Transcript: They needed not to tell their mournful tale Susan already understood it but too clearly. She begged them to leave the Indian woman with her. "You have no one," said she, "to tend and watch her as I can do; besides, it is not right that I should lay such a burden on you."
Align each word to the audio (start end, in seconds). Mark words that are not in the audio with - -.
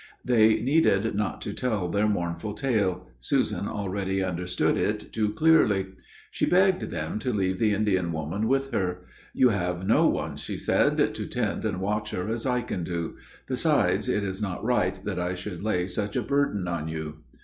They 0.25 0.59
needed 0.61 1.13
not 1.13 1.41
to 1.41 1.53
tell 1.53 1.87
their 1.87 2.07
mournful 2.07 2.55
tale 2.55 3.07
Susan 3.19 3.67
already 3.67 4.23
understood 4.23 4.75
it 4.75 4.97
but 4.97 5.13
too 5.13 5.29
clearly. 5.33 5.89
She 6.31 6.47
begged 6.47 6.89
them 6.89 7.19
to 7.19 7.31
leave 7.31 7.59
the 7.59 7.71
Indian 7.71 8.11
woman 8.11 8.47
with 8.47 8.71
her. 8.71 9.05
"You 9.35 9.49
have 9.49 9.85
no 9.85 10.07
one," 10.07 10.37
said 10.37 10.99
she, 10.99 11.05
"to 11.13 11.27
tend 11.27 11.65
and 11.65 11.79
watch 11.79 12.09
her 12.09 12.27
as 12.29 12.47
I 12.47 12.61
can 12.63 12.83
do; 12.83 13.17
besides, 13.45 14.09
it 14.09 14.23
is 14.23 14.41
not 14.41 14.65
right 14.65 14.99
that 15.05 15.19
I 15.19 15.35
should 15.35 15.61
lay 15.61 15.85
such 15.85 16.15
a 16.15 16.23
burden 16.23 16.67
on 16.67 16.87
you." 16.87 17.17